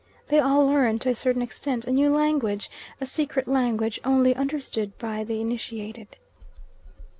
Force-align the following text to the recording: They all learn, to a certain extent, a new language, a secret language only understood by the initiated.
They 0.29 0.39
all 0.39 0.65
learn, 0.65 0.97
to 0.97 1.11
a 1.11 1.15
certain 1.15 1.43
extent, 1.43 1.85
a 1.85 1.91
new 1.91 2.09
language, 2.11 2.71
a 2.99 3.05
secret 3.05 3.47
language 3.47 3.99
only 4.03 4.35
understood 4.35 4.97
by 4.97 5.23
the 5.23 5.39
initiated. 5.39 6.15